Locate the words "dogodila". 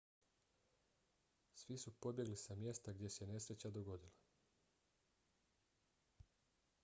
3.77-6.31